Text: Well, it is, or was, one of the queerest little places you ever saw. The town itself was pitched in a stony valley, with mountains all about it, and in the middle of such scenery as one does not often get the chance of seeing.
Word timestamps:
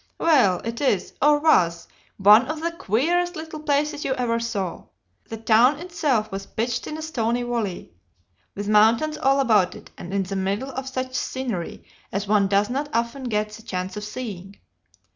Well, 0.19 0.61
it 0.65 0.81
is, 0.81 1.13
or 1.21 1.37
was, 1.37 1.87
one 2.17 2.47
of 2.47 2.59
the 2.59 2.71
queerest 2.71 3.35
little 3.35 3.59
places 3.59 4.03
you 4.03 4.15
ever 4.15 4.39
saw. 4.39 4.85
The 5.29 5.37
town 5.37 5.77
itself 5.77 6.31
was 6.31 6.47
pitched 6.47 6.87
in 6.87 6.97
a 6.97 7.03
stony 7.03 7.43
valley, 7.43 7.93
with 8.55 8.67
mountains 8.67 9.19
all 9.19 9.39
about 9.39 9.75
it, 9.75 9.91
and 9.99 10.11
in 10.11 10.23
the 10.23 10.35
middle 10.35 10.71
of 10.71 10.89
such 10.89 11.13
scenery 11.13 11.83
as 12.11 12.27
one 12.27 12.47
does 12.47 12.67
not 12.71 12.89
often 12.95 13.25
get 13.25 13.49
the 13.49 13.61
chance 13.61 13.95
of 13.95 14.03
seeing. 14.03 14.55